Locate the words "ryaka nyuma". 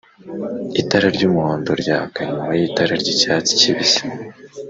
1.81-2.51